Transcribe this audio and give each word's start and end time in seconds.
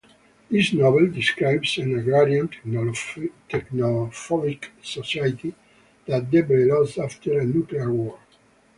This 0.49 0.73
novel 0.73 1.11
describes 1.11 1.77
an 1.77 1.95
agrarian, 1.99 2.47
technophobic 3.47 4.69
society 4.81 5.53
that 6.07 6.31
develops 6.31 6.97
after 6.97 7.39
a 7.39 7.45
nuclear 7.45 7.93
war. 7.93 8.17